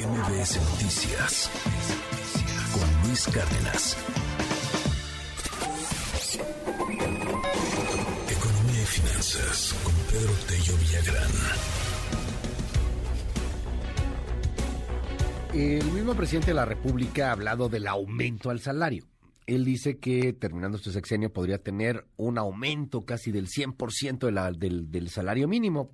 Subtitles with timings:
[0.00, 1.50] MBS Noticias
[2.72, 3.98] con Luis Cárdenas.
[8.30, 11.30] Economía y finanzas con Pedro Tello Villagrán.
[15.52, 19.04] El mismo presidente de la República ha hablado del aumento al salario.
[19.46, 25.10] Él dice que terminando este sexenio podría tener un aumento casi del 100% del, del
[25.10, 25.90] salario mínimo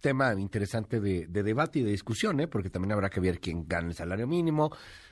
[0.00, 2.48] tema interesante de, debate y de discusión, ¿eh?
[2.48, 4.70] porque también habrá que ver quién gana el salario mínimo,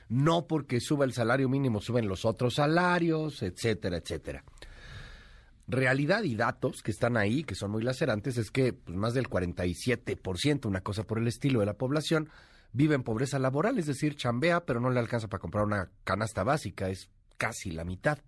[0.09, 4.43] no porque suba el salario mínimo, suben los otros salarios, etcétera, etcétera.
[5.67, 9.29] Realidad y datos que están ahí, que son muy lacerantes, es que pues, más del
[9.29, 12.29] 47%, una cosa por el estilo de la población,
[12.71, 16.43] vive en pobreza laboral, es decir, chambea, pero no le alcanza para comprar una canasta
[16.43, 18.19] básica, es casi la mitad.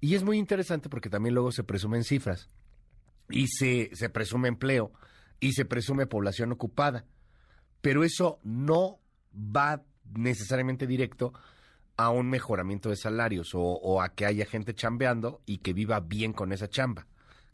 [0.00, 2.48] Y es muy interesante porque también luego se presumen cifras
[3.28, 4.92] y se, se presume empleo
[5.40, 7.06] y se presume población ocupada.
[7.80, 9.00] Pero eso no
[9.34, 9.82] va
[10.14, 11.32] necesariamente directo
[11.96, 16.32] a un mejoramiento de salarios o, a que haya gente chambeando y que viva bien
[16.32, 17.06] con esa chamba.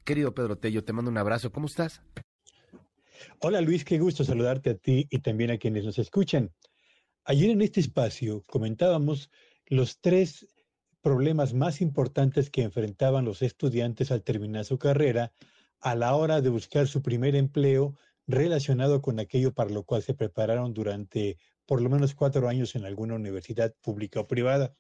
[0.05, 1.51] Querido Pedro Tello, te mando un abrazo.
[1.51, 2.03] ¿Cómo estás?
[3.41, 6.53] Hola Luis, qué gusto saludarte a ti y también a quienes nos escuchan.
[7.25, 9.31] Ayer en este espacio comentábamos
[9.67, 10.47] los tres
[11.01, 15.33] problemas más importantes que enfrentaban los estudiantes al terminar su carrera
[15.81, 17.97] a la hora de buscar su primer empleo
[18.27, 22.85] relacionado con aquello para lo cual se prepararon durante por lo menos cuatro años en
[22.85, 24.75] alguna universidad pública o privada.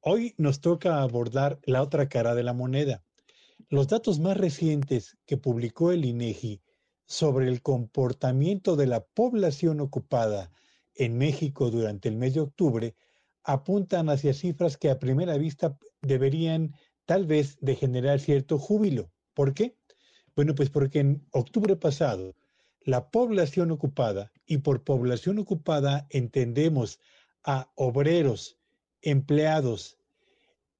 [0.00, 3.04] Hoy nos toca abordar la otra cara de la moneda.
[3.68, 6.62] Los datos más recientes que publicó el INEGI
[7.06, 10.50] sobre el comportamiento de la población ocupada
[10.94, 12.94] en México durante el mes de octubre
[13.44, 16.74] apuntan hacia cifras que a primera vista deberían
[17.06, 19.10] tal vez de generar cierto júbilo.
[19.32, 19.77] ¿Por qué?
[20.38, 22.36] Bueno, pues porque en octubre pasado
[22.82, 27.00] la población ocupada, y por población ocupada entendemos
[27.42, 28.56] a obreros,
[29.02, 29.98] empleados,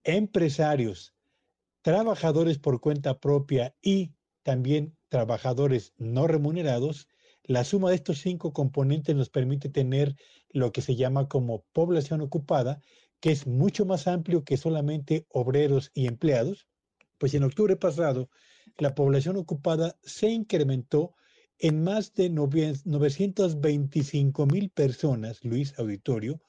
[0.05, 1.13] empresarios,
[1.83, 4.13] trabajadores por cuenta propia y
[4.45, 7.09] también trabajadores no remunerados,
[7.43, 10.15] la suma de estos cinco componentes nos permite tener
[10.51, 12.81] lo que se llama como población ocupada,
[13.19, 16.69] que es mucho más amplio que solamente obreros y empleados,
[17.19, 18.31] pues en octubre pasado
[18.77, 21.15] la población ocupada se incrementó
[21.59, 26.41] en más de 925 mil personas, Luis Auditorio,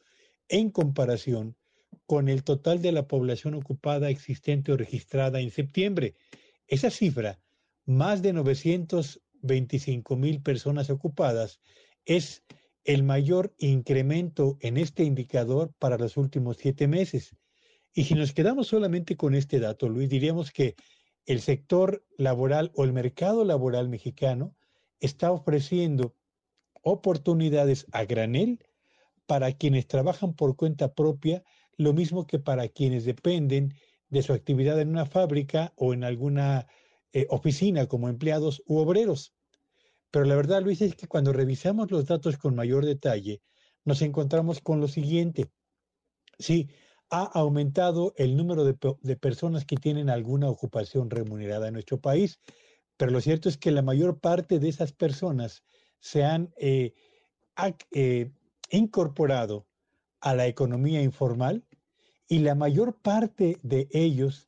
[0.47, 1.55] en comparación
[2.05, 6.15] con el total de la población ocupada existente o registrada en septiembre.
[6.67, 7.39] Esa cifra,
[7.85, 11.59] más de 925 mil personas ocupadas,
[12.05, 12.43] es
[12.83, 17.35] el mayor incremento en este indicador para los últimos siete meses.
[17.93, 20.75] Y si nos quedamos solamente con este dato, Luis, diríamos que
[21.29, 24.55] el sector laboral o el mercado laboral mexicano
[24.99, 26.15] está ofreciendo
[26.81, 28.65] oportunidades a granel
[29.27, 31.43] para quienes trabajan por cuenta propia,
[31.77, 33.75] lo mismo que para quienes dependen
[34.09, 36.65] de su actividad en una fábrica o en alguna
[37.13, 39.35] eh, oficina como empleados u obreros.
[40.09, 43.43] Pero la verdad, Luis, es que cuando revisamos los datos con mayor detalle,
[43.85, 45.51] nos encontramos con lo siguiente.
[46.39, 46.69] Sí,
[47.09, 52.39] ha aumentado el número de, personas que tienen alguna ocupación remunerada en nuestro país,
[52.97, 55.63] pero lo cierto es que la mayor parte de esas personas
[55.99, 56.93] se han eh,
[57.91, 58.31] eh,
[58.69, 59.65] incorporado
[60.21, 61.65] a la economía informal
[62.27, 64.47] y la mayor parte de ellos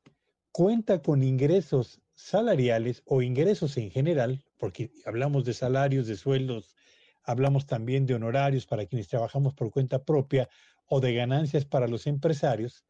[0.52, 6.76] cuenta con ingresos salariales o ingresos en general, porque hablamos de salarios, de sueldos,
[7.24, 10.50] hablamos también de honorarios para quienes trabajamos por cuenta propia
[10.86, 12.86] o de ganancias para los empresarios,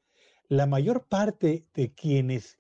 [0.47, 2.57] la mayor parte de quienes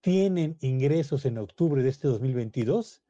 [0.00, 3.02] tienen ingresos en octubre de este 2022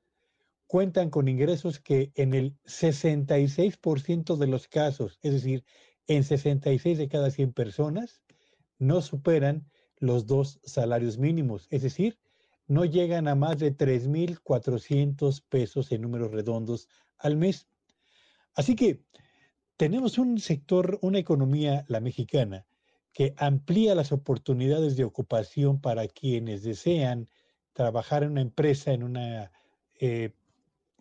[0.67, 5.65] cuentan con ingresos que en el 66% de los casos, es decir,
[6.07, 8.23] en 66 de cada 100 personas,
[8.79, 12.19] no superan los dos salarios mínimos, es decir,
[12.69, 17.69] no llegan a más de 3.400 pesos en números redondos al mes.
[18.57, 19.03] Así que
[19.77, 22.67] tenemos un sector, una economía, la mexicana,
[23.13, 27.29] que amplía las oportunidades de ocupación para quienes desean
[27.75, 29.53] trabajar en una empresa, en una
[30.01, 30.33] eh,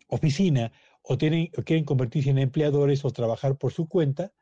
[0.08, 0.72] oficina,
[1.02, 4.32] o, tienen, quieren convertirse en empleadores o trabajar por su cuenta,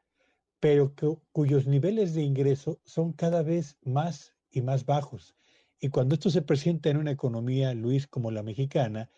[0.58, 0.94] pero
[1.30, 5.36] cuyos niveles de ingreso son cada vez más y más bajos.
[5.78, 9.10] Y cuando esto se presenta en una economía, Luis, como la mexicana,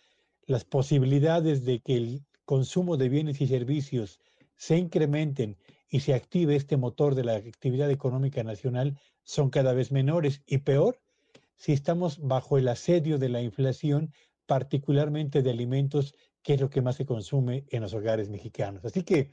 [0.43, 4.19] las posibilidades de que el consumo de bienes y servicios
[4.57, 5.59] se incrementen
[5.91, 10.59] y se active este motor de la actividad económica nacional son cada vez menores y
[10.59, 10.99] peor
[11.57, 14.13] si estamos bajo el asedio de la inflación,
[14.47, 18.85] particularmente de alimentos, que es lo que más se consume en los hogares mexicanos.
[18.85, 19.33] Así que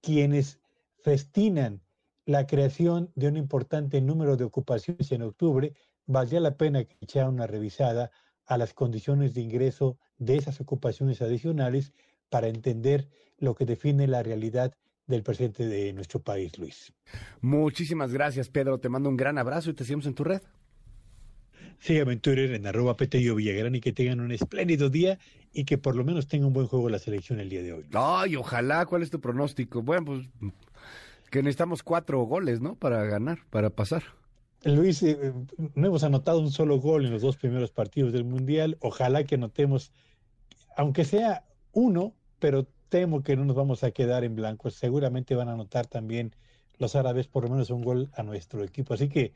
[0.00, 0.58] quienes
[1.02, 1.82] festinan
[2.24, 5.74] la creación de un importante número de ocupaciones en octubre,
[6.06, 8.10] valdría la pena que echara una revisada
[8.46, 11.92] a las condiciones de ingreso de esas ocupaciones adicionales
[12.30, 14.72] para entender lo que define la realidad
[15.06, 16.92] del presente de nuestro país, Luis.
[17.40, 18.78] Muchísimas gracias, Pedro.
[18.78, 20.40] Te mando un gran abrazo y te seguimos en tu red.
[21.80, 25.18] Síganme en Twitter en arroba Petello Villagrán y que tengan un espléndido día
[25.52, 27.86] y que por lo menos tenga un buen juego la selección el día de hoy.
[27.92, 28.84] Ay, ojalá.
[28.86, 29.82] ¿Cuál es tu pronóstico?
[29.82, 30.28] Bueno, pues
[31.30, 32.74] que necesitamos cuatro goles, ¿no?
[32.74, 34.02] Para ganar, para pasar.
[34.64, 35.32] Luis, eh,
[35.74, 38.76] no hemos anotado un solo gol en los dos primeros partidos del Mundial.
[38.80, 39.90] Ojalá que anotemos,
[40.76, 44.70] aunque sea uno, pero temo que no nos vamos a quedar en blanco.
[44.70, 46.34] Seguramente van a anotar también
[46.78, 48.94] los árabes por lo menos un gol a nuestro equipo.
[48.94, 49.32] Así que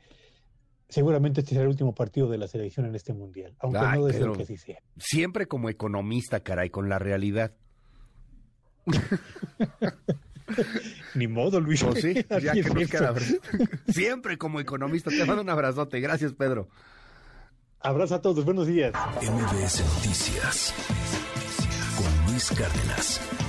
[0.89, 4.33] seguramente este será el último partido de la selección en este mundial, aunque no deseo
[4.33, 4.79] que así sea.
[4.97, 7.53] Siempre como economista, caray, con la realidad.
[11.15, 11.83] Ni modo, Luis.
[11.83, 13.15] Pues sí, ya que nos queda.
[13.87, 15.09] Siempre como economista.
[15.09, 15.99] Te mando un abrazote.
[16.01, 16.67] Gracias, Pedro.
[17.79, 18.45] Abrazo a todos.
[18.45, 18.93] Buenos días.
[19.21, 20.73] MBS Noticias
[22.35, 23.44] Luis Cárdenas.